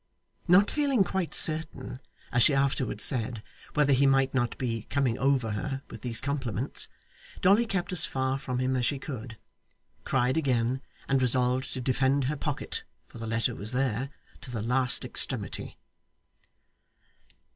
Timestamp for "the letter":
13.19-13.53